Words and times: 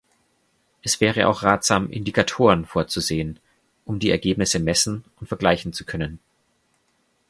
Es 0.81 0.99
wäre 0.99 1.27
auch 1.27 1.43
ratsam, 1.43 1.91
Indikatoren 1.91 2.65
vorzusehen, 2.65 3.37
um 3.85 3.99
die 3.99 4.09
Ergebnisse 4.09 4.57
messen 4.59 5.05
und 5.19 5.27
vergleichen 5.27 5.73
zu 5.73 5.85
können. 5.85 6.17